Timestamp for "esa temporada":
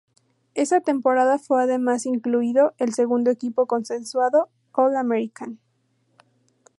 0.55-1.37